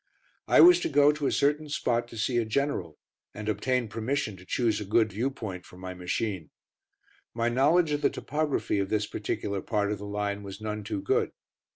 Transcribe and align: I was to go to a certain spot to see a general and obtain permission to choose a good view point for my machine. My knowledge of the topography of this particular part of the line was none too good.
I 0.47 0.61
was 0.61 0.79
to 0.79 0.89
go 0.89 1.11
to 1.11 1.27
a 1.27 1.31
certain 1.31 1.69
spot 1.69 2.07
to 2.07 2.17
see 2.17 2.39
a 2.39 2.43
general 2.43 2.97
and 3.35 3.47
obtain 3.47 3.87
permission 3.87 4.35
to 4.37 4.45
choose 4.47 4.81
a 4.81 4.83
good 4.83 5.11
view 5.13 5.29
point 5.29 5.63
for 5.63 5.77
my 5.77 5.93
machine. 5.93 6.49
My 7.35 7.49
knowledge 7.49 7.91
of 7.91 8.01
the 8.01 8.09
topography 8.09 8.79
of 8.79 8.89
this 8.89 9.05
particular 9.05 9.61
part 9.61 9.91
of 9.91 9.99
the 9.99 10.07
line 10.07 10.41
was 10.41 10.59
none 10.59 10.83
too 10.83 11.03
good. 11.03 11.33